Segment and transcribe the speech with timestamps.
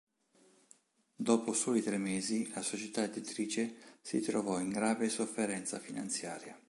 [1.15, 6.57] Dopo soli tre mesi la società editrice si trovò in grave sofferenza finanziaria.